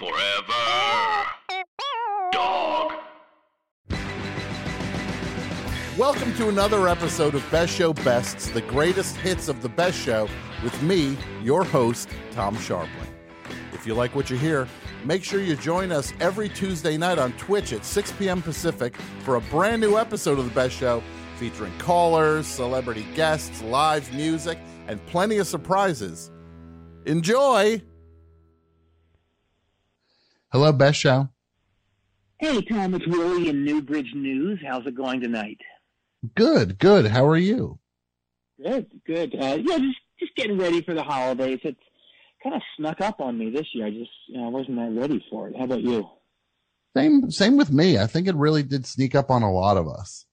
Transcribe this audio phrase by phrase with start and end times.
[0.00, 1.26] Forever.
[2.32, 2.92] Dog.
[5.98, 10.26] Welcome to another episode of Best Show Bests, the greatest hits of the best show,
[10.64, 12.88] with me, your host, Tom Scharpling.
[13.74, 14.66] If you like what you hear,
[15.04, 18.40] make sure you join us every Tuesday night on Twitch at 6 p.m.
[18.40, 21.02] Pacific for a brand new episode of the Best Show
[21.36, 24.56] featuring callers, celebrity guests, live music,
[24.88, 26.30] and plenty of surprises.
[27.04, 27.82] Enjoy!
[30.52, 31.28] Hello, Best Show.
[32.38, 34.58] Hey, Tom, it's Willie in Newbridge Mews.
[34.66, 35.58] How's it going tonight?
[36.34, 37.06] Good, good.
[37.06, 37.78] How are you?
[38.60, 39.34] Good, good.
[39.34, 41.60] Uh, yeah, just just getting ready for the holidays.
[41.62, 41.78] It's
[42.42, 43.86] kind of snuck up on me this year.
[43.86, 45.54] I just you know, I wasn't that ready for it.
[45.56, 46.08] How about you?
[46.96, 47.98] Same, same with me.
[47.98, 50.26] I think it really did sneak up on a lot of us.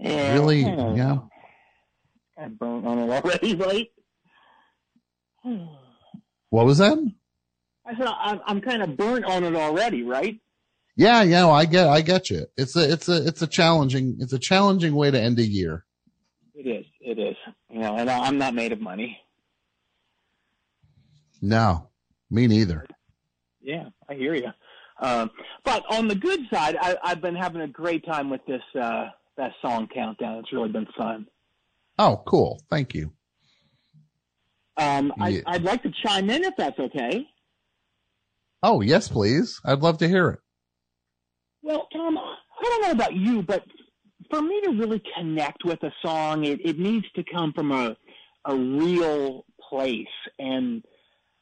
[0.00, 1.18] Yeah, really, yeah.
[2.38, 3.54] I burnt on it already,
[5.44, 5.68] right?
[6.50, 6.96] What was that?
[7.86, 10.38] I said I'm, I'm kind of burnt on it already, right?
[10.96, 12.46] Yeah, yeah, no, I get, I get you.
[12.56, 15.84] It's a, it's a, it's a challenging, it's a challenging way to end a year.
[16.54, 16.86] It is.
[17.00, 17.36] It is.
[17.68, 19.18] You know, and I- I'm not made of money.
[21.42, 21.88] No,
[22.30, 22.86] me neither.
[23.60, 24.50] Yeah, I hear you.
[25.00, 25.30] Um,
[25.64, 29.08] but on the good side, I, I've been having a great time with this uh,
[29.36, 30.38] that song countdown.
[30.38, 31.26] It's really been fun.
[31.98, 32.62] Oh, cool.
[32.70, 33.12] Thank you.
[34.76, 35.40] Um, I, Yeah.
[35.46, 37.26] I'd like to chime in if that's okay.
[38.66, 39.60] Oh, yes, please.
[39.62, 40.38] I'd love to hear it.
[41.62, 43.62] Well, Tom, I don't know about you, but
[44.30, 47.94] for me to really connect with a song, it, it needs to come from a
[48.46, 50.06] a real place,
[50.38, 50.82] and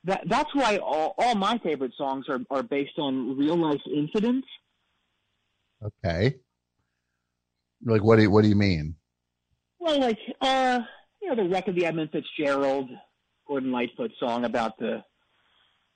[0.05, 4.47] that that's why all, all my favorite songs are, are based on real life incidents.
[5.83, 6.37] Okay.
[7.85, 8.97] Like, what do you, what do you mean?
[9.79, 10.81] Well, like uh,
[11.21, 12.89] you know, the wreck of the Edmund Fitzgerald,
[13.47, 15.05] Gordon Lightfoot song about the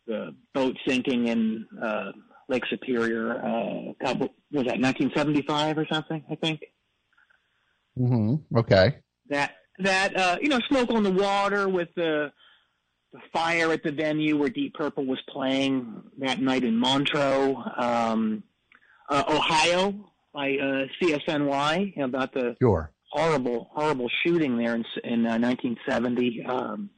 [0.06, 2.12] the boat sinking in uh,
[2.48, 3.34] Lake Superior.
[3.38, 6.24] Uh, couple, was that 1975 or something?
[6.30, 6.60] I think
[7.98, 8.58] Mm-hmm.
[8.58, 8.98] Okay.
[9.30, 12.32] that that uh, you know, smoke on the water with the
[13.12, 18.42] the fire at the venue where Deep Purple was playing that night in Montreux, um,
[19.08, 22.92] uh, Ohio by uh, CSNY you know, about the Sure.
[23.10, 26.44] horrible, horrible shooting there in, in uh, 1970.
[26.44, 26.90] Um,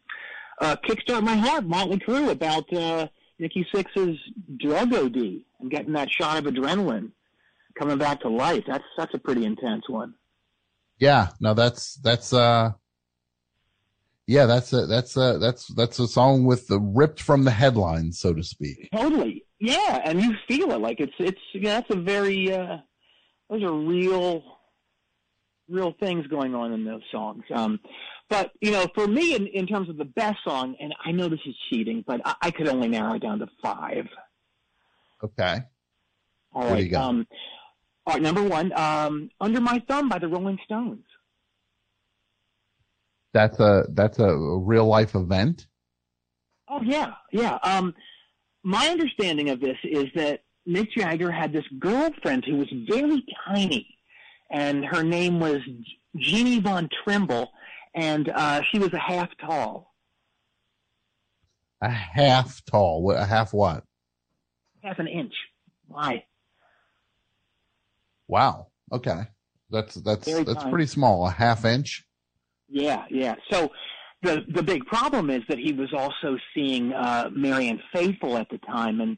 [0.60, 3.08] uh, Kickstart My Heart, Motley Crue, about uh,
[3.38, 4.18] Nikki Sixx's
[4.58, 5.16] drug OD
[5.60, 7.10] and getting that shot of adrenaline,
[7.78, 8.64] coming back to life.
[8.66, 10.14] That's that's a pretty intense one.
[10.98, 11.28] Yeah.
[11.40, 12.72] No, that's, that's, uh,
[14.26, 18.18] yeah, that's a, that's a, that's, that's a song with the ripped from the headlines,
[18.18, 18.88] so to speak.
[18.92, 22.76] Totally, yeah, and you feel it like it's it's yeah, that's a very uh,
[23.50, 24.42] those are real,
[25.68, 27.42] real things going on in those songs.
[27.52, 27.80] Um,
[28.28, 31.28] but you know, for me, in, in terms of the best song, and I know
[31.28, 34.06] this is cheating, but I, I could only narrow it down to five.
[35.22, 35.58] Okay.
[36.52, 36.94] All What right.
[36.94, 37.26] Um,
[38.06, 38.22] all right.
[38.22, 41.04] Number one, um, "Under My Thumb" by the Rolling Stones.
[43.34, 45.66] That's a, that's a real life event.
[46.68, 47.58] Oh yeah, yeah.
[47.62, 47.94] Um,
[48.62, 53.86] my understanding of this is that Mick Jagger had this girlfriend who was very tiny,
[54.50, 55.60] and her name was
[56.16, 57.50] Jeannie Von Trimble,
[57.94, 59.94] and uh, she was a half tall,
[61.80, 63.02] A half tall.
[63.02, 63.84] What, a half what?
[64.82, 65.34] half an inch.
[65.86, 66.24] Why?
[68.26, 68.68] Wow.
[68.92, 69.22] Okay.
[69.70, 71.26] That's, that's, Very that's pretty small.
[71.26, 72.04] A half inch.
[72.68, 73.34] Yeah, yeah.
[73.50, 73.70] So
[74.22, 78.58] the the big problem is that he was also seeing uh, Marianne Faithfull at the
[78.58, 79.16] time, and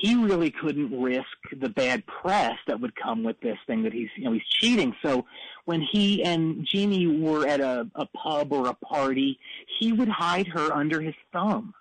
[0.00, 1.26] he really couldn't risk
[1.56, 4.94] the bad press that would come with this thing that he's you know he's cheating.
[5.04, 5.26] So
[5.64, 9.38] when he and Jeannie were at a, a pub or a party,
[9.78, 11.74] he would hide her under his thumb.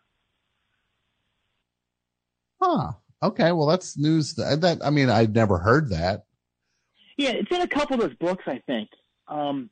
[2.62, 2.92] Huh.
[3.24, 3.52] Okay.
[3.52, 6.26] Well, that's news that, that, I mean, I'd never heard that.
[7.18, 8.90] Yeah, it's in a couple of those books, I think.
[9.28, 9.70] Um,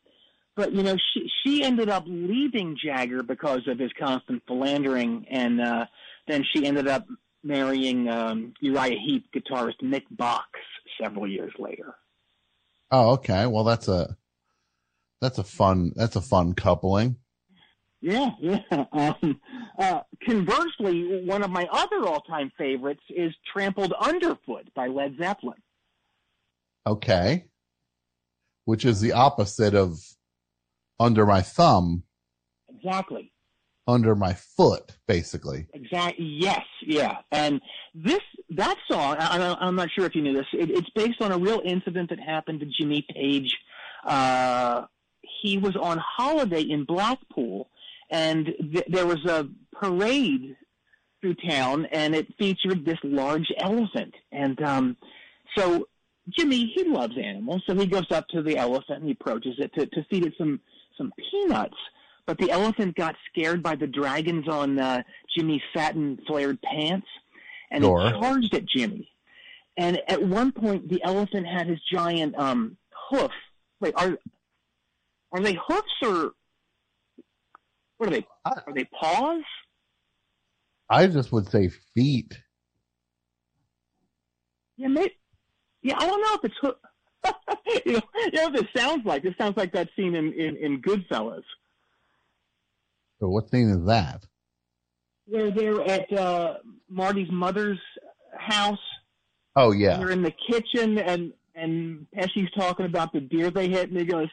[0.56, 5.62] but you know, she she ended up leaving Jagger because of his constant philandering, and
[5.62, 5.86] uh,
[6.28, 7.08] then she ended up
[7.44, 10.48] marrying um, Uriah Heep guitarist Mick Box
[11.02, 11.96] several years later.
[12.92, 13.46] Oh, okay.
[13.46, 14.18] Well, that's a,
[15.22, 17.18] that's a fun, that's a fun coupling.
[18.02, 18.60] Yeah, yeah.
[18.92, 19.40] Um,
[19.78, 25.62] uh, conversely, one of my other all-time favorites is "Trampled Underfoot" by Led Zeppelin.
[26.88, 27.46] Okay.
[28.66, 30.00] Which is the opposite of
[31.00, 32.04] under my thumb,
[32.76, 33.32] Exactly.
[33.90, 35.68] Under my foot, basically.
[35.74, 36.26] Exactly.
[36.26, 36.66] Yes.
[36.86, 37.18] Yeah.
[37.32, 37.62] And
[37.94, 38.22] this
[38.52, 40.46] that song, I, I'm not sure if you knew this.
[40.54, 43.56] It, it's based on a real incident that happened to Jimmy Page.
[44.06, 44.86] Uh,
[45.42, 47.70] he was on holiday in Blackpool,
[48.10, 50.56] and th- there was a parade
[51.22, 54.14] through town, and it featured this large elephant.
[54.32, 54.98] And um,
[55.58, 55.88] so
[56.38, 59.74] Jimmy, he loves animals, so he goes up to the elephant and he approaches it
[59.76, 60.60] to, to feed it some
[60.98, 61.78] some peanuts.
[62.30, 65.02] But the elephant got scared by the dragons on uh,
[65.36, 67.08] Jimmy's satin flared pants,
[67.72, 68.06] and Sure.
[68.06, 69.10] it charged at Jimmy.
[69.78, 72.78] And at one point, the elephant had his giant um,
[73.10, 73.32] hoof.
[73.82, 74.16] Wait, are
[75.32, 76.34] are they hoofs or
[77.98, 78.28] what are they?
[78.46, 79.42] Are they paws?
[80.88, 82.38] I just would say feet.
[84.78, 85.18] Yeah, maybe.
[85.82, 86.76] Yeah, I don't know if it's hoof.
[87.88, 89.24] you, know, you know what this sounds like?
[89.24, 91.42] This sounds like that scene in, in, in Goodfellas
[93.20, 94.26] So what scene is that?
[95.30, 96.56] where they're at uh,
[96.90, 97.80] Marty's mother's
[98.38, 98.80] house.
[99.56, 103.90] Oh yeah, they're in the kitchen, and and Pesci's talking about the deer they hit,
[103.90, 104.28] and he goes,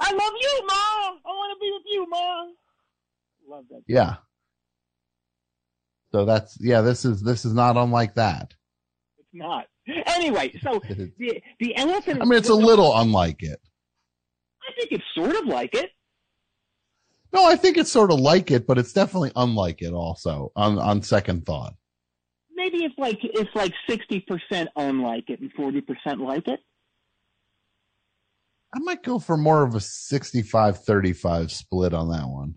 [0.00, 0.74] "I love you, Ma.
[0.74, 3.82] I want to be with you, Ma." Love that.
[3.86, 4.16] yeah.
[6.12, 6.80] So that's yeah.
[6.80, 8.54] This is this is not unlike that.
[9.18, 9.66] It's not.
[10.06, 10.80] Anyway, so
[11.18, 12.22] the the elephant.
[12.22, 13.60] I mean, it's a little unlike it.
[14.62, 15.90] I think it's sort of like it.
[17.34, 19.92] No, I think it's sort of like it, but it's definitely unlike it.
[19.92, 21.74] Also, on on second thought.
[22.54, 26.60] Maybe it's like it's like sixty percent unlike it and forty percent like it.
[28.72, 32.56] I might go for more of a 65-35 split on that one.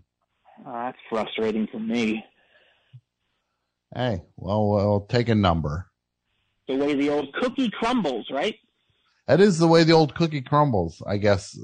[0.66, 2.24] Oh, that's frustrating for me.
[3.94, 5.86] Hey, well, we'll take a number.
[6.66, 8.56] The way the old cookie crumbles, right?
[9.28, 11.56] That is the way the old cookie crumbles, I guess.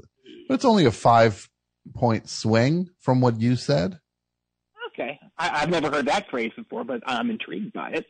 [0.47, 1.49] But it's only a five
[1.93, 3.99] point swing from what you said.
[4.93, 8.05] Okay, I, I've never heard that phrase before, but I'm intrigued by it.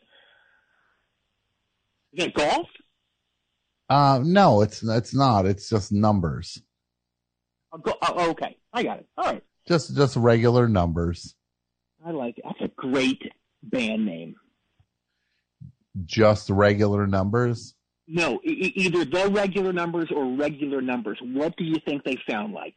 [2.12, 2.66] Is it golf?
[3.88, 5.46] Uh, no, it's it's not.
[5.46, 6.60] It's just numbers.
[7.72, 9.06] Oh, go, oh, okay, I got it.
[9.16, 11.34] All right, Just just regular numbers.
[12.04, 12.44] I like it.
[12.44, 13.22] That's a great
[13.62, 14.36] band name.
[16.04, 17.74] Just regular numbers.
[18.08, 21.18] No, e- either the regular numbers or regular numbers.
[21.20, 22.74] What do you think they sound like?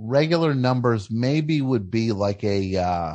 [0.00, 3.14] Regular numbers maybe would be like a uh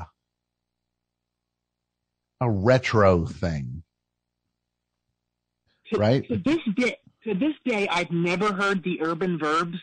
[2.42, 3.84] a retro thing.
[5.92, 6.28] To, Right.
[6.28, 9.78] To this day, to this day, I've never heard the urban verbs,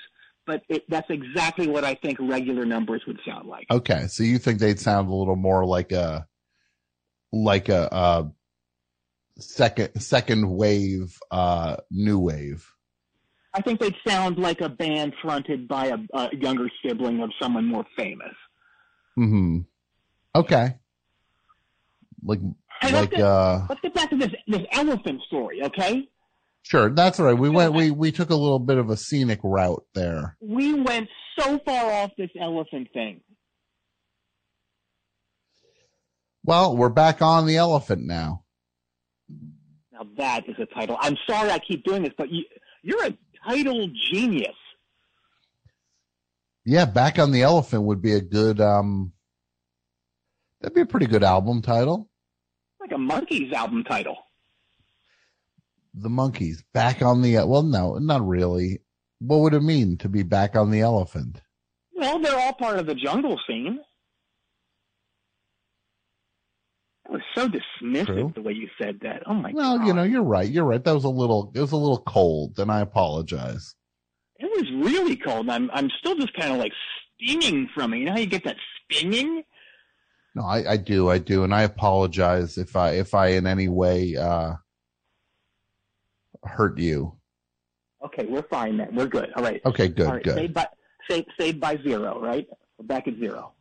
[0.47, 3.67] but it, that's exactly what I think regular numbers would sound like.
[3.71, 6.27] Okay, so you think they'd sound a little more like a
[7.33, 8.29] like a uh
[9.39, 12.71] second second wave uh new wave.
[13.53, 17.67] I think they'd sound like a band fronted by a, a younger sibling of someone
[17.67, 18.35] more famous.
[19.19, 19.67] Mhm.
[20.35, 20.75] Okay.
[22.23, 22.41] Like
[22.81, 26.09] Hey, like let's, get, uh let's get back to this this elephant story, okay?
[26.63, 27.37] sure, that's right.
[27.37, 30.37] We went we we took a little bit of a scenic route there.
[30.41, 31.09] We went
[31.39, 33.21] so far off this elephant thing.
[36.45, 38.45] Well, we're back on the elephant now.
[39.93, 40.97] Now that is a title.
[41.01, 42.45] I'm sorry I keep doing this, but you,
[42.83, 44.55] you're a title genius.
[46.65, 49.13] Yeah, back on the elephant would be a good um
[50.61, 52.09] that'd be a pretty good album title.
[52.81, 54.17] Like a Monkees album title.
[55.95, 58.81] The Monkees back on the well no, not really.
[59.21, 61.41] What would it mean to be back on the elephant?
[61.95, 63.81] Well, they're all part of the jungle scene.
[67.00, 68.33] That was so dismissive True.
[68.35, 69.23] the way you said that.
[69.27, 69.79] Oh my Well, god!
[69.81, 70.49] Well, you know, you're right.
[70.49, 70.83] You're right.
[70.83, 73.75] That was a little it was a little cold, and I apologize.
[74.39, 75.49] it was really cold.
[75.51, 76.73] I'm I'm still just kind of like
[77.21, 77.99] stinging from it.
[77.99, 78.57] You know how you get that
[78.91, 79.43] stinging?
[80.35, 83.69] No, I, I do, I do, and I apologize if I if I in any
[83.69, 84.55] way uh
[86.45, 87.17] hurt you.
[88.05, 88.95] Okay, we're fine then.
[88.95, 89.31] We're good.
[89.37, 89.61] All right.
[89.67, 90.23] Okay, good, All right.
[90.25, 90.35] good.
[90.37, 90.69] Saved by
[91.11, 92.19] saved, saved by zero.
[92.21, 92.47] Right.
[92.79, 93.53] We're back at zero.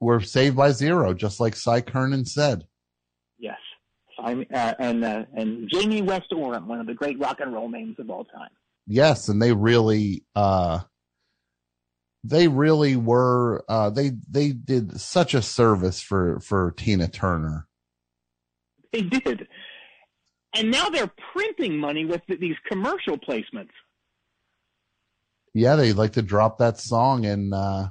[0.00, 2.64] We're saved by zero, just like Cy Curnin said.
[4.18, 7.68] I'm, uh, and uh, and Jamie West Oram, one of the great rock and roll
[7.68, 8.50] names of all time.
[8.86, 10.80] Yes, and they really uh
[12.24, 17.68] they really were uh they they did such a service for for Tina Turner.
[18.92, 19.46] They did.
[20.54, 23.68] And now they're printing money with th- these commercial placements.
[25.52, 27.88] Yeah, they like to drop that song and uh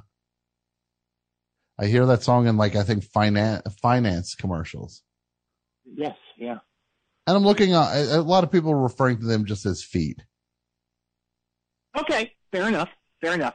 [1.78, 5.04] I hear that song in like I think finance finance commercials.
[5.94, 6.58] Yes, yeah.
[7.26, 9.82] And I'm looking uh, at a lot of people are referring to them just as
[9.82, 10.22] feet.
[11.96, 12.88] Okay, fair enough.
[13.20, 13.54] Fair enough.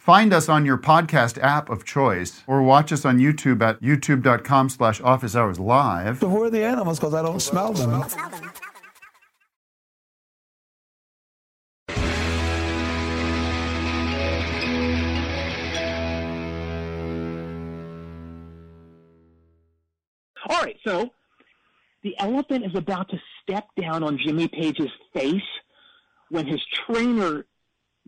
[0.00, 4.70] Find us on your podcast app of choice or watch us on YouTube at youtube.com
[4.70, 6.20] slash office hours live.
[6.20, 6.98] So who are the animals?
[6.98, 7.92] Because I don't smell them.
[20.48, 21.10] All right, so
[22.02, 25.42] the elephant is about to step down on Jimmy Page's face
[26.30, 27.44] when his trainer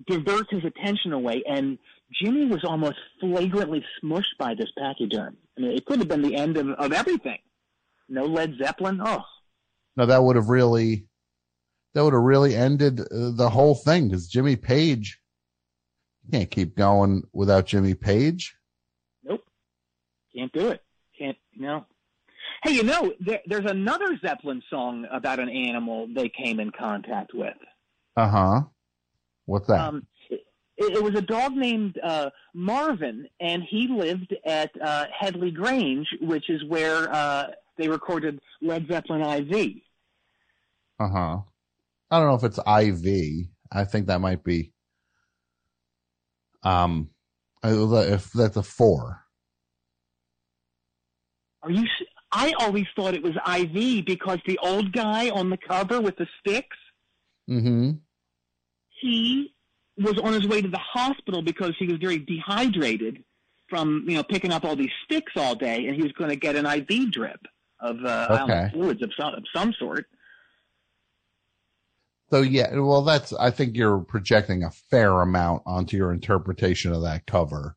[0.07, 1.79] diverts his attention away, and
[2.13, 5.37] Jimmy was almost flagrantly smushed by this pachyderm.
[5.57, 7.39] I mean, it could have been the end of, of everything.
[8.09, 9.01] No Led Zeppelin.
[9.05, 9.23] Oh,
[9.97, 11.07] No, that would have really,
[11.95, 15.19] that would have really ended uh, the whole thing because Jimmy Page
[16.31, 18.55] can't keep going without Jimmy Page.
[19.25, 19.43] nope,
[20.35, 20.83] can't do it.
[21.19, 21.87] Can't no.
[22.65, 27.33] Hey, you know, there, there's another Zeppelin song about an animal they came in contact
[27.35, 27.57] with.
[28.17, 28.61] Uh huh.
[29.47, 29.81] What's that?
[29.81, 30.41] Um, it,
[30.79, 36.49] it was a dog named uh, Marvin, and he lived at uh, Headley Grange, which
[36.49, 39.77] is where uh, they recorded Led Zeppelin IV.
[40.99, 41.39] Uh huh.
[42.11, 43.47] I don't know if it's IV.
[43.71, 44.73] I think that might be.
[46.63, 47.11] Um,
[47.65, 49.21] if that's a four.
[51.63, 51.87] Are you?
[52.31, 56.27] I always thought it was IV because the old guy on the cover with the
[56.41, 56.77] sticks,
[57.51, 57.91] Mm-hmm.
[59.03, 59.55] He
[59.99, 63.23] was on his way to the hospital because he was very dehydrated
[63.69, 66.37] from you know picking up all these sticks all day, and he was going to
[66.37, 67.41] get an IV drip
[67.81, 68.71] of uh, Okay.
[68.73, 70.07] fluids of some of some sort.
[72.31, 73.33] So yeah, well, that's.
[73.35, 77.77] I think you're projecting a fair amount onto your interpretation of that cover.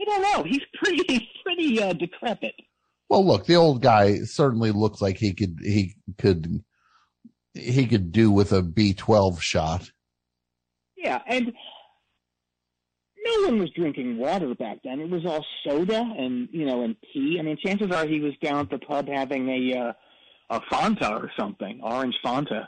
[0.00, 0.42] I don't know.
[0.44, 2.54] He's pretty pretty uh, decrepit.
[3.10, 6.64] Well, look, the old guy certainly looks like he could he could
[7.52, 9.90] he could do with a B twelve shot.
[11.02, 11.52] Yeah, and
[13.24, 15.00] no one was drinking water back then.
[15.00, 17.38] It was all soda and you know and tea.
[17.38, 19.92] I mean, chances are he was down at the pub having a uh,
[20.50, 22.66] a Fanta or something, orange Fanta.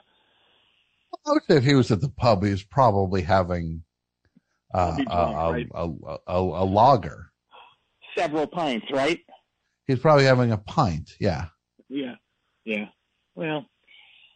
[1.26, 3.82] I would say if he was at the pub, he was probably having
[4.74, 5.68] uh, a, drunk, a, right?
[5.74, 5.90] a,
[6.26, 7.30] a, a lager.
[8.16, 9.20] Several pints, right?
[9.86, 11.10] He's probably having a pint.
[11.20, 11.46] Yeah.
[11.88, 12.14] Yeah,
[12.64, 12.86] yeah.
[13.34, 13.66] Well,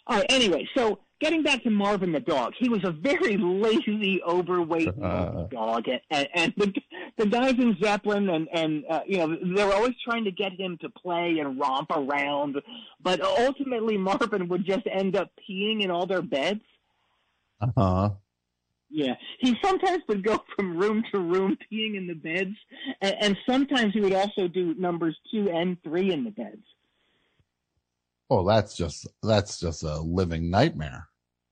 [0.07, 0.27] all right.
[0.29, 5.45] Anyway, so getting back to Marvin the dog, he was a very lazy, overweight Uh.
[5.45, 6.73] dog, and, and, and the,
[7.19, 10.53] the guys in Zeppelin and and uh, you know they were always trying to get
[10.53, 12.57] him to play and romp around,
[13.03, 16.61] but ultimately Marvin would just end up peeing in all their beds.
[17.61, 18.11] Uh huh.
[18.89, 22.57] Yeah, he sometimes would go from room to room peeing in the beds,
[23.01, 26.63] and, and sometimes he would also do numbers two and three in the beds.
[28.29, 31.09] Oh, that's just that's just a living nightmare.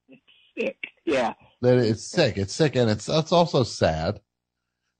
[0.08, 0.22] It's
[0.58, 0.78] sick.
[1.04, 1.34] Yeah.
[1.62, 2.36] That it's sick.
[2.36, 4.20] It's sick, and it's it's also sad.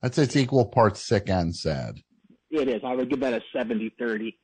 [0.02, 1.96] I'd say it's equal parts sick and sad.
[2.50, 2.82] It is.
[2.84, 4.34] I would give that a 70-30.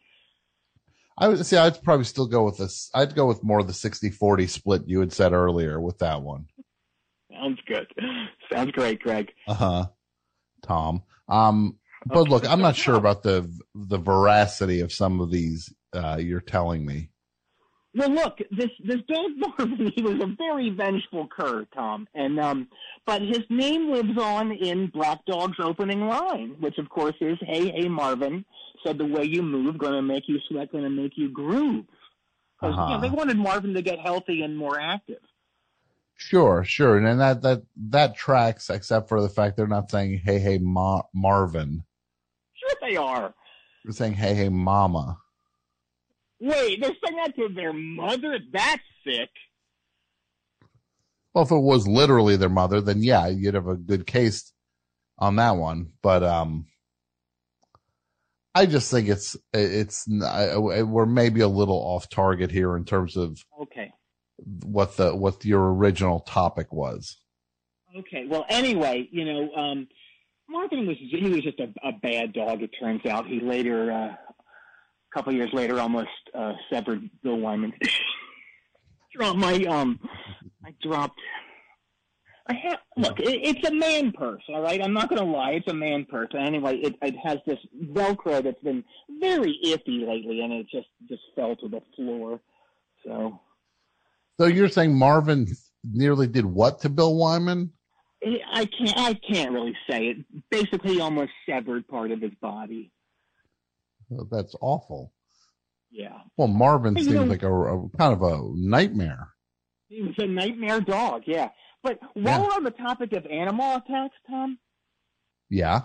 [1.19, 1.57] I would see.
[1.57, 2.91] I'd probably still go with this.
[2.95, 6.47] I'd go with more of the 60-40 split you had said earlier with that one.
[7.31, 7.87] Sounds good.
[8.53, 9.31] Sounds great, Greg.
[9.47, 9.87] Uh huh.
[10.63, 11.03] Tom.
[11.29, 15.73] Um, but look, I'm not sure about the the veracity of some of these.
[15.93, 17.11] Uh, you're telling me.
[17.95, 22.69] Well, look, this this Dave Marvin, he was a very vengeful cur, Tom, and um,
[23.05, 27.71] but his name lives on in Black Dog's opening line, which of course is "Hey,
[27.71, 28.45] hey, Marvin."
[28.87, 31.85] Said the way you move, gonna make you sweat, gonna make you groove.
[32.61, 32.99] 'Cause, you know, Uh-huh.
[33.01, 35.21] they wanted Marvin to get healthy and more active.
[36.17, 40.21] Sure, sure, and then that that that tracks, except for the fact they're not saying
[40.25, 41.85] "Hey, hey, Ma- Marvin."
[42.55, 43.35] Sure, they are.
[43.85, 45.19] They're saying "Hey, hey, Mama."
[46.41, 48.39] Wait, they're saying that to their mother?
[48.53, 49.29] That's sick.
[51.35, 54.53] Well, if it was literally their mother, then yeah, you'd have a good case
[55.19, 55.93] on that one.
[56.03, 56.67] But um,
[58.55, 63.17] I just think it's it's I- we're maybe a little off target here in terms
[63.17, 63.93] of Okay.
[64.65, 67.19] what the what your original topic was.
[67.97, 68.25] Okay.
[68.27, 69.89] Well, anyway, you know, um,
[70.49, 72.63] Marvin was he was just a, a bad dog.
[72.63, 74.30] It turns out he later, uh,
[75.11, 77.73] a couple years later, almost uh, severed Bill Wyman.
[79.15, 79.99] dropped my um,
[80.65, 81.21] I dropped.
[82.49, 83.21] I have look.
[83.21, 84.83] It, it's a man purse, all right.
[84.83, 85.53] I'm not going to lie.
[85.53, 86.29] It's a man purse.
[86.37, 87.59] Anyway, it, it has this
[87.93, 88.85] Velcro that's been
[89.21, 92.41] very iffy lately, and it just just fell to the floor.
[93.05, 93.41] So
[94.39, 95.47] So you're saying Marvin
[95.85, 97.73] nearly did what to Bill Wyman?
[98.53, 98.99] I can't.
[98.99, 100.17] I can't really say it.
[100.51, 102.91] Basically, almost severed part of his body.
[104.31, 105.13] That's awful.
[105.93, 109.29] Yeah, Well, Marvin You seems know- like a, a kind of a nightmare.
[109.89, 111.23] he was a nightmare dog.
[111.27, 111.49] Yeah,
[111.83, 112.43] but while Yeah.
[112.43, 114.59] we're on the topic of animal attacks, Tom,
[115.49, 115.81] Yeah.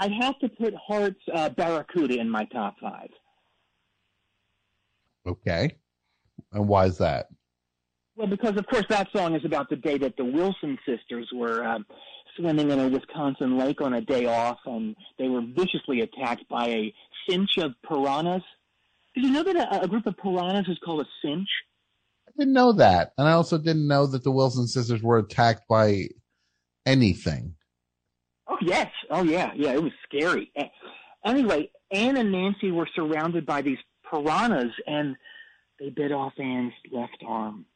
[0.00, 3.10] I have to put Heart's uh, Barracuda in my top five.
[5.26, 5.76] Okay.
[6.52, 7.28] And why is that?
[8.16, 11.64] Well, because of course that song is about the day that the Wilson sisters were
[11.64, 11.84] um,
[12.38, 16.68] swimming in a Wisconsin lake on a day off, and they were viciously attacked by
[16.68, 16.94] a
[17.28, 18.42] cinch of piranhas.
[19.14, 21.48] Did you know that a, a group of piranhas is called a cinch?
[22.28, 23.12] I didn't know that.
[23.18, 26.08] And I also didn't know that the Wilson sisters were attacked by
[26.86, 27.54] anything.
[28.46, 29.72] Oh yes, oh yeah, yeah.
[29.72, 30.52] It was scary.
[31.24, 33.78] Anyway, Anne and Nancy were surrounded by these
[34.10, 35.16] piranhas, and
[35.78, 37.66] they bit off Anne's left arm.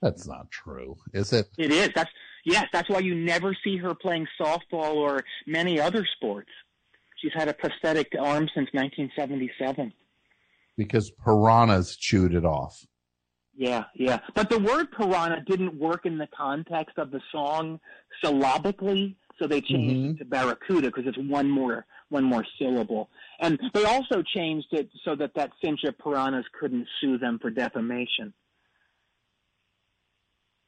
[0.00, 1.46] That's not true, is it?
[1.58, 1.90] It is.
[1.94, 2.10] That's
[2.44, 2.66] yes.
[2.72, 6.50] That's why you never see her playing softball or many other sports.
[7.16, 9.92] She's had a prosthetic arm since 1977.
[10.76, 12.84] Because piranhas chewed it off.
[13.54, 14.20] Yeah, yeah.
[14.34, 17.80] But the word piranha didn't work in the context of the song
[18.24, 20.14] syllabically, so they changed Mhm.
[20.14, 23.08] it to barracuda because it's one more one more syllable.
[23.40, 27.50] And they also changed it so that that cinch of piranhas couldn't sue them for
[27.50, 28.34] defamation.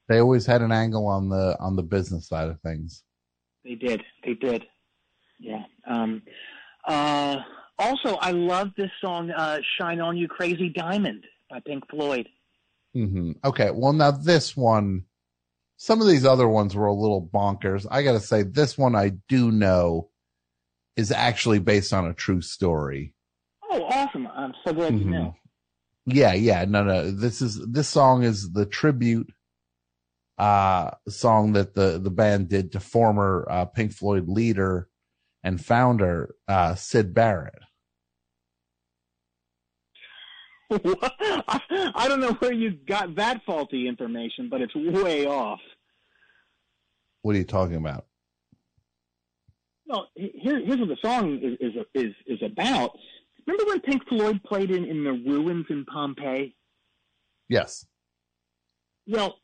[0.08, 3.02] They always had an angle on the on the business side of things.
[3.64, 4.02] They did.
[4.24, 4.64] They did.
[5.38, 5.64] Yeah.
[5.86, 6.22] Um,
[6.86, 7.38] uh,
[7.78, 12.28] also, I love this song, uh, "Shine On You, Crazy Diamond" by Pink Floyd.
[12.94, 13.32] Mm-hmm.
[13.44, 13.70] Okay.
[13.72, 15.04] Well, now this one,
[15.76, 17.86] some of these other ones were a little bonkers.
[17.90, 20.10] I got to say, this one I do know
[20.96, 23.14] is actually based on a true story.
[23.70, 24.28] Oh, awesome!
[24.28, 25.10] I'm so glad you Mhm.
[25.10, 25.34] know.
[26.06, 26.64] Yeah, yeah.
[26.66, 27.10] No, no.
[27.10, 29.32] This is this song is the tribute
[30.38, 34.88] uh song that the the band did to former uh, Pink Floyd leader
[35.42, 37.54] and founder uh Syd Barrett.
[40.70, 41.60] I,
[41.94, 45.60] I don't know where you got that faulty information, but it's way off.
[47.22, 48.06] What are you talking about?
[49.86, 52.96] No, here, here's what the song is is is, is about.
[53.46, 56.54] Remember when Pink Floyd played in, in the ruins in Pompeii?
[57.48, 57.86] Yes.
[59.06, 59.36] Well,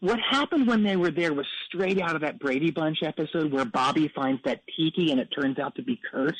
[0.00, 3.64] what happened when they were there was straight out of that Brady Bunch episode where
[3.64, 6.36] Bobby finds that tiki and it turns out to be cursed.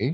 [0.00, 0.12] Eh?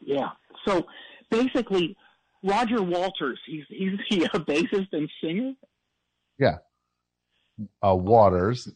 [0.00, 0.30] Yeah.
[0.66, 0.86] So
[1.30, 1.96] basically,
[2.42, 5.52] Roger Walters, he's he's the uh, bassist and singer.
[6.38, 6.58] Yeah.
[7.82, 8.72] Uh Waters.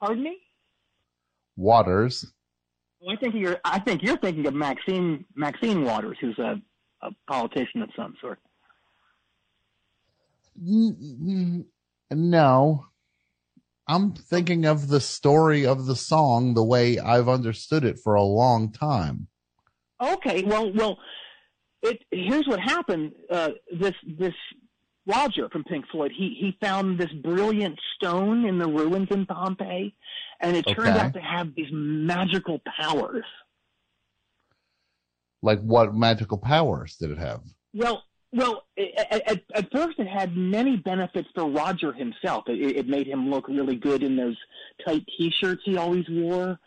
[0.00, 0.38] Pardon me?
[1.56, 2.32] Waters.
[3.00, 3.58] Well, I think you're.
[3.64, 6.60] I think you're thinking of Maxine Maxine Waters, who's a,
[7.02, 8.38] a politician of some sort.
[12.10, 12.86] No.
[13.86, 18.22] I'm thinking of the story of the song the way I've understood it for a
[18.22, 19.28] long time.
[20.02, 20.42] Okay.
[20.42, 20.98] Well, well,
[21.82, 23.12] it here's what happened.
[23.30, 24.34] Uh, this this
[25.06, 29.94] Roger from Pink Floyd, he he found this brilliant stone in the ruins in Pompeii,
[30.40, 31.00] and it turned Okay.
[31.00, 33.24] out to have these magical powers.
[35.42, 37.42] Like what magical powers did it have?
[37.74, 38.02] Well,
[38.34, 42.44] well, at, at, at first it had many benefits for Roger himself.
[42.48, 44.36] It, it made him look really good in those
[44.84, 46.58] tight T-shirts he always wore.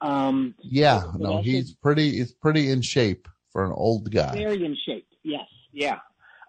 [0.00, 4.34] Um, Yeah, no, he's pretty he's pretty in shape for an old guy.
[4.34, 5.08] very in shape.
[5.22, 6.00] Yes, yeah.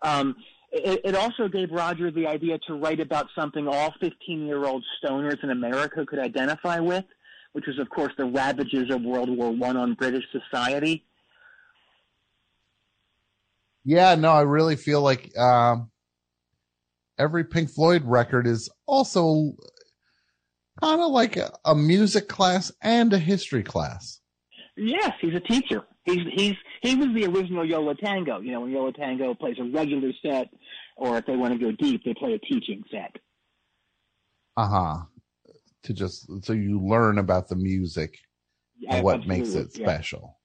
[0.04, 0.36] Um,
[0.72, 5.52] it, it also gave Roger the idea to write about something all 15-year-old stoners in
[5.52, 7.06] America could identify with,
[7.54, 11.06] which was, of course, the ravages of World War One on British society.
[13.86, 15.92] Yeah, no, I really feel like um,
[17.20, 19.54] every Pink Floyd record is also
[20.82, 24.20] kind of like a, a music class and a history class.
[24.76, 25.84] Yes, he's a teacher.
[26.04, 28.40] He's he's he was the original Yo La Tengo.
[28.42, 30.50] You know, when Yo La Tengo plays a regular set,
[30.98, 33.16] or if they want to go deep, they play a teaching set.
[34.58, 34.98] Uh huh.
[35.84, 38.18] To just so you learn about the music
[38.80, 39.88] Yeah, and what makes it absolutely, yeah.
[39.88, 40.40] special.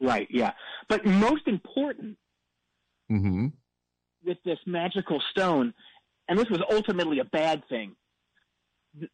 [0.00, 0.28] Right.
[0.30, 0.52] Yeah.
[0.88, 2.18] But most important
[3.08, 3.46] hmm
[4.26, 5.72] with this magical stone,
[6.28, 7.94] and this was ultimately a bad thing.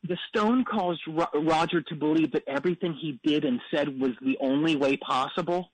[0.05, 1.03] The stone caused
[1.35, 5.71] Roger to believe that everything he did and said was the only way possible,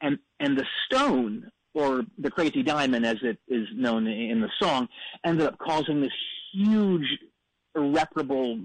[0.00, 4.88] and and the stone or the Crazy Diamond, as it is known in the song,
[5.24, 6.12] ended up causing this
[6.52, 7.18] huge,
[7.74, 8.58] irreparable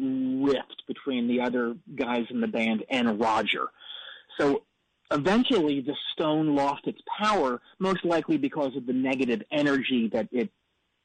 [0.43, 3.67] rift between the other guys in the band and Roger.
[4.39, 4.63] So
[5.11, 10.49] eventually, the stone lost its power, most likely because of the negative energy that it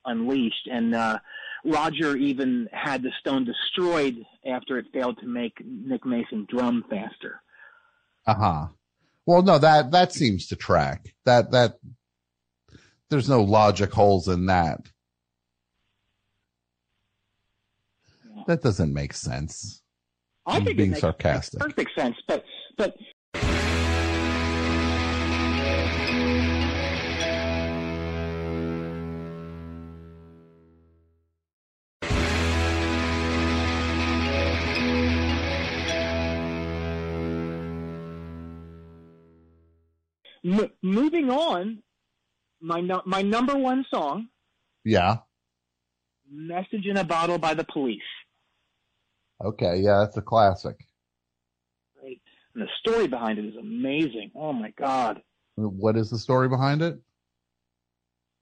[0.05, 1.19] unleashed, and uh,
[1.65, 7.41] Roger even had the stone destroyed after it failed to make Nick Mason drum faster.
[8.27, 8.67] Uh huh.
[9.27, 11.15] Well, no that that seems to track.
[11.25, 11.79] That that
[13.11, 14.91] there's no logic holes in that.
[18.47, 19.83] That doesn't make sense.
[20.47, 21.61] I I'm think being it makes, sarcastic.
[21.61, 22.45] perfect sense, but
[22.77, 22.97] but
[40.45, 41.83] M- moving on,
[42.61, 44.29] my no- my number one song,
[44.85, 45.19] Yeah.
[46.29, 48.03] "Message in a Bottle" by the Police.
[49.41, 49.81] Okay.
[49.81, 50.77] Yeah, that's a classic.
[51.99, 52.21] Great.
[52.55, 54.31] and the story behind it is amazing.
[54.35, 55.23] Oh my god.
[55.57, 57.01] What is the story behind it?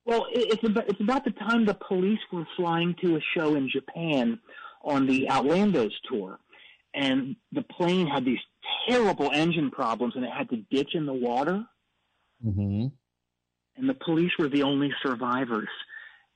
[0.05, 3.69] Well, it's about it's about the time the police were flying to a show in
[3.69, 4.41] Japan
[4.83, 6.39] on the Outlandos tour,
[6.95, 8.41] and the plane had these
[8.89, 11.65] terrible engine problems, and it had to ditch in the water.
[12.45, 12.87] Mm-hmm.
[13.77, 15.69] And the police were the only survivors,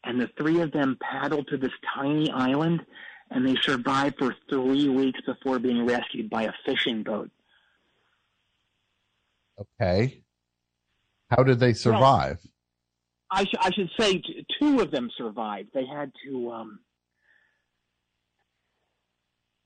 [0.05, 2.85] and the three of them paddled to this tiny island,
[3.31, 7.31] and they survived for three weeks before being rescued by a fishing boat.
[9.59, 10.23] Okay.
[11.31, 12.39] How did they survive?
[13.31, 15.71] I, sh- I should say t- two of them survived.
[15.75, 16.79] They had to um,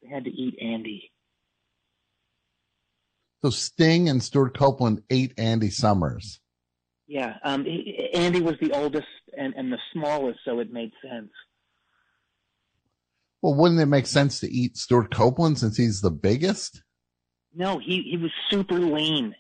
[0.02, 1.10] they had to eat Andy.
[3.42, 6.40] So Sting and Stewart Copeland ate Andy Summers.
[7.06, 11.30] Yeah, um, he, Andy was the oldest and, and the smallest, so it made sense.
[13.40, 16.82] Well, wouldn't it make sense to eat Stewart Copeland since he's the biggest?
[17.54, 19.34] No, he he was super lean.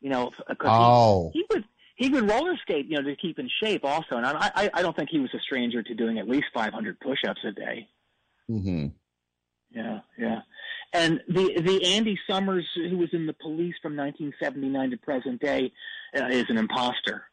[0.00, 0.32] You know,
[0.64, 1.30] Oh.
[1.32, 1.64] he, he would
[1.96, 4.16] he would roller skate, you know, to keep in shape also.
[4.16, 6.98] And I I, I don't think he was a stranger to doing at least 500
[7.00, 7.88] push-ups a day.
[8.50, 8.86] Mm-hmm.
[9.70, 10.40] Yeah, yeah.
[10.92, 15.72] And the the Andy Summers who was in the police from 1979 to present day
[16.16, 17.24] uh, is an imposter.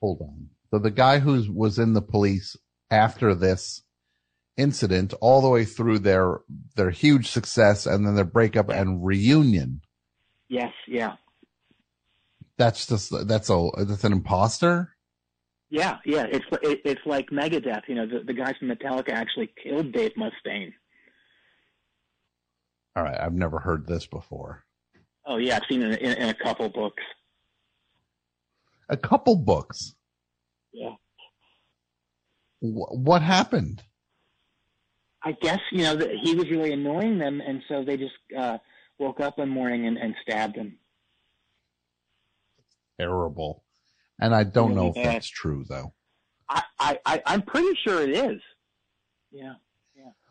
[0.00, 0.48] Hold on.
[0.70, 2.56] So the guy who was in the police
[2.90, 3.82] after this
[4.56, 6.40] incident, all the way through their
[6.76, 9.80] their huge success and then their breakup and reunion.
[10.48, 11.14] Yes, yeah.
[12.56, 14.96] That's just that's a that's an imposter.
[15.70, 17.82] Yeah, yeah, it's it, it's like Megadeth.
[17.88, 20.72] You know, the, the guys from Metallica actually killed Dave Mustaine.
[22.96, 24.64] All right, I've never heard this before.
[25.26, 27.02] Oh yeah, I've seen it in, in a couple books.
[28.88, 29.94] A couple books.
[30.72, 30.94] Yeah,
[32.60, 33.82] Wh- what happened?
[35.22, 38.58] I guess you know that he was really annoying them, and so they just uh,
[38.98, 40.78] woke up one morning and, and stabbed him.
[42.98, 43.64] Terrible.
[44.20, 45.94] And I don't know if that's true though.
[46.48, 48.40] I, I, I I'm pretty sure it is.
[49.30, 49.54] Yeah.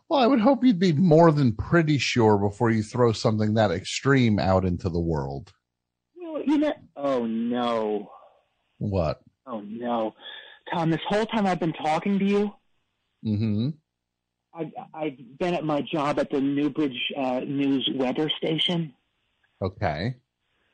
[0.09, 3.69] Well, I would hope you'd be more than pretty sure before you throw something that
[3.71, 5.53] extreme out into the world.
[6.19, 6.73] Well, you know.
[6.95, 8.09] Oh no.
[8.79, 9.21] What?
[9.45, 10.15] Oh no,
[10.73, 10.89] Tom.
[10.89, 12.51] This whole time I've been talking to you,
[13.25, 13.69] Mm-hmm.
[14.53, 18.93] I've I've been at my job at the Newbridge uh, News weather station.
[19.61, 20.15] Okay.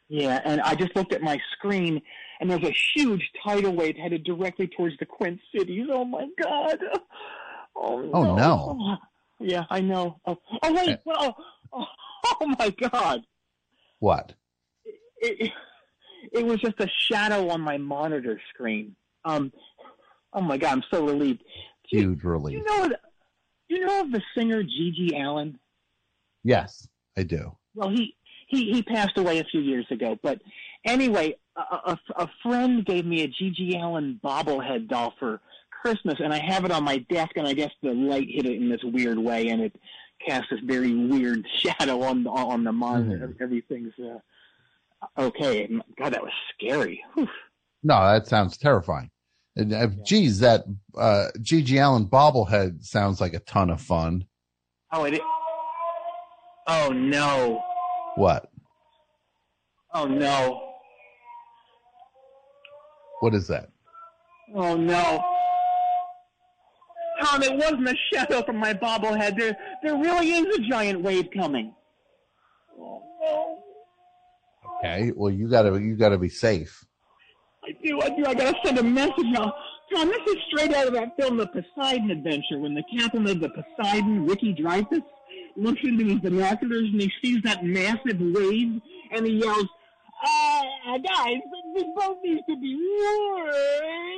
[0.08, 2.00] Yeah, and I just looked at my screen,
[2.40, 5.88] and there's a huge tidal wave headed directly towards the Quint Cities.
[5.92, 6.80] Oh my God!
[7.78, 8.12] Oh no!
[8.14, 8.98] Oh, no.
[9.40, 10.20] Yeah, I know.
[10.26, 11.00] Oh, oh wait!
[11.08, 11.34] Oh,
[11.74, 11.86] oh,
[12.42, 13.22] oh my God!
[14.00, 14.34] What?
[15.18, 15.52] It,
[16.32, 18.96] it was just a shadow on my monitor screen.
[19.24, 19.52] Um,
[20.34, 20.72] oh my God!
[20.72, 21.44] I'm so relieved.
[21.92, 22.58] Do Huge relief.
[22.58, 22.90] you know?
[23.68, 25.58] You know of the singer GG Allin?
[26.44, 27.56] Yes, I do.
[27.74, 28.16] Well, he
[28.48, 30.18] he he passed away a few years ago.
[30.22, 30.42] But
[30.86, 35.42] anyway, a, a, a friend gave me a GG Allin bobblehead doll for
[35.86, 37.34] Christmas, and I have it on my desk.
[37.36, 39.76] And I guess the light hit it in this weird way, and it
[40.26, 43.36] cast this very weird shadow on the, on the monitor.
[43.40, 44.18] Everything's uh,
[45.22, 45.70] okay.
[46.00, 47.04] God, that was scary.
[47.14, 47.28] Whew.
[47.84, 49.12] No, that sounds terrifying.
[49.56, 50.64] And, uh, Geez, that
[50.98, 54.26] uh, GG Allin bobblehead sounds like a ton of fun.
[54.92, 55.22] Oh, it.
[56.68, 57.62] Oh no!
[58.16, 58.50] What?
[59.94, 60.64] Oh no!
[63.20, 63.70] What is that?
[64.56, 65.35] Oh no!
[67.36, 69.38] Tom, it wasn't a shadow from my bobblehead.
[69.38, 71.74] There, there really is a giant wave coming.
[72.80, 73.60] Oh no!
[74.78, 75.12] Okay.
[75.16, 76.86] Well, you gotta you gotta be safe.
[77.64, 78.26] I do, I do.
[78.26, 79.54] I gotta send a message now.
[79.94, 83.40] Tom, this is straight out of that film, The Poseidon Adventure, when the captain of
[83.40, 85.04] the Poseidon, Ricky Dreyfuss,
[85.56, 89.68] looks into his binoculars and he sees that massive wave and he yells,
[90.26, 91.38] uh, guys,
[91.76, 94.15] this boat needs to be way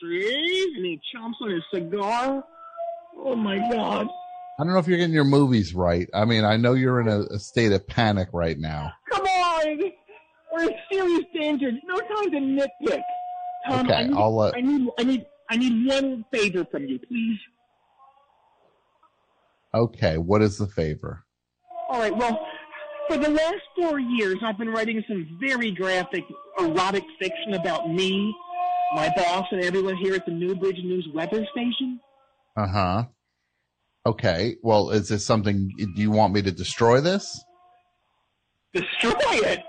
[0.00, 0.72] see?
[0.76, 2.44] And he chomps on his cigar.
[3.16, 4.08] Oh my god.
[4.58, 6.08] I don't know if you're getting your movies right.
[6.14, 8.92] I mean, I know you're in a, a state of panic right now.
[9.10, 9.78] Come on!
[10.52, 11.70] We're in serious danger.
[11.84, 13.00] No time to nitpick.
[13.68, 16.84] Tom, Okay, I need, I'll let- I need, I need, I need one favor from
[16.84, 17.38] you, please.
[19.74, 21.24] Okay, what is the favor?
[21.88, 22.14] All right.
[22.14, 22.46] Well,
[23.08, 26.24] for the last four years, I've been writing some very graphic,
[26.58, 28.34] erotic fiction about me,
[28.94, 32.00] my boss, and everyone here at the Newbridge News weather station.
[32.56, 33.04] Uh huh.
[34.06, 34.56] Okay.
[34.62, 35.70] Well, is this something?
[35.78, 37.42] Do you want me to destroy this?
[38.74, 39.60] Destroy it.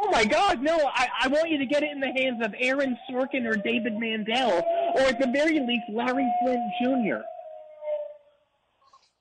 [0.00, 0.76] Oh my God, no!
[0.94, 3.94] I, I want you to get it in the hands of Aaron Sorkin or David
[3.98, 4.62] Mandel,
[4.94, 7.18] or at the very least, Larry Flynt Jr.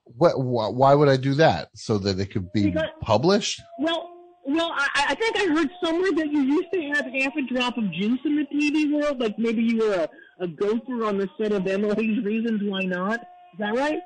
[0.05, 0.39] What?
[0.39, 1.69] Why would I do that?
[1.75, 3.61] So that it could be Because- published?
[3.79, 4.09] Well,
[4.47, 7.77] well, I, I think I heard somewhere that you used to have half a drop
[7.77, 9.19] of juice in the TV world.
[9.19, 13.19] Like maybe you were a, a gopher on the set of Emily's Reasons Why Not.
[13.19, 13.99] Is that right?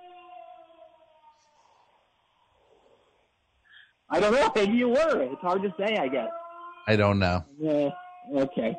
[4.09, 4.51] I don't know.
[4.55, 5.21] Maybe you were.
[5.21, 6.29] It's hard to say, I guess.
[6.87, 7.45] I don't know.
[7.59, 7.89] Yeah.
[8.35, 8.75] Okay.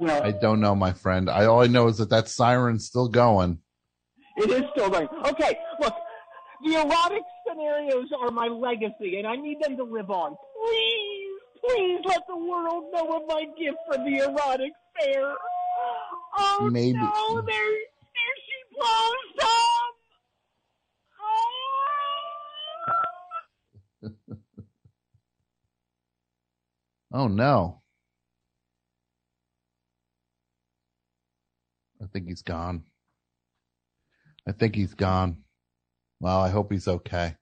[0.00, 1.30] Well, I don't know, my friend.
[1.30, 3.58] I all I know is that that siren's still going.
[4.36, 5.08] It is still going.
[5.26, 5.94] Okay, look,
[6.64, 10.36] the erotic scenarios are my legacy, and I need them to live on.
[11.68, 15.34] Please, let the world know of my gift for the erotic fair.
[16.38, 19.92] Oh Maybe- no, there, there she blows Tom.
[24.02, 24.10] Oh.
[27.10, 27.80] Oh no.
[32.02, 32.84] I think he's gone.
[34.46, 35.38] I think he's gone.
[36.20, 37.34] Well, I hope he's okay.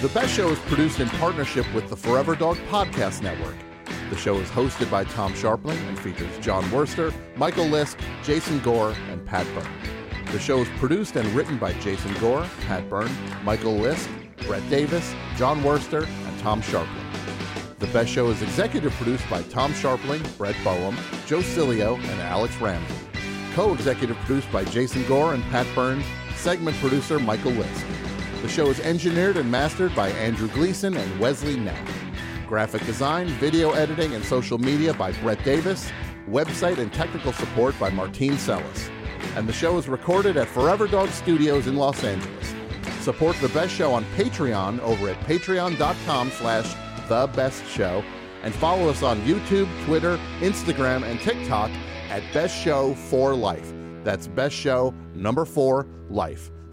[0.00, 3.56] The Best Show is produced in partnership with the Forever Dog Podcast Network.
[4.10, 8.94] The show is hosted by Tom Scharpling and features Jon Wurster, Michael Lisk, Jason Gore,
[9.10, 9.66] and Pat Byrne.
[10.30, 13.10] The show is produced and written by Jason Gore, Pat Byrne,
[13.42, 14.08] Michael Lisk,
[14.46, 17.78] Brett Davis, Jon Wurster, and Tom Scharpling.
[17.80, 22.56] The Best Show is executive produced by Tom Scharpling, Brett Boehm, Joe Cilio, and Alex
[22.58, 22.94] Ramsey.
[23.54, 26.04] Co-executive produced by Jason Gore and Pat Byrne.
[26.36, 28.07] Segment producer Michael Lisk.
[28.42, 31.88] The show is engineered and mastered by Andrew Gleason and Wesley Knapp.
[32.46, 35.90] Graphic design, video editing, and social media by Brett Davis.
[36.28, 38.90] Website and technical support by Martine Sellis.
[39.34, 42.54] And the show is recorded at Forever Dog Studios in Los Angeles.
[43.00, 46.74] Support the best show on Patreon over at patreon.com slash
[47.08, 48.04] the best show
[48.44, 51.70] and follow us on YouTube, Twitter, Instagram, and TikTok
[52.08, 53.72] at Best Show for Life.
[54.04, 56.52] That's Best Show number four life.